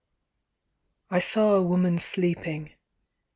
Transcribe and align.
I 1.11 1.19
saw 1.19 1.53
a 1.53 1.61
woman 1.61 1.99
sleeping. 1.99 2.71